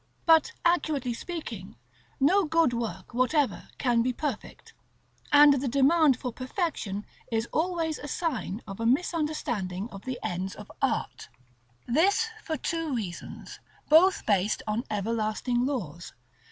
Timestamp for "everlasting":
14.89-15.67